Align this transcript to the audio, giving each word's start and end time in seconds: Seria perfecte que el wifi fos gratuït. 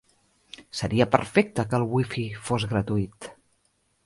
Seria 0.79 1.07
perfecte 1.15 1.67
que 1.73 1.77
el 1.81 1.87
wifi 1.93 2.27
fos 2.49 2.67
gratuït. 2.73 3.31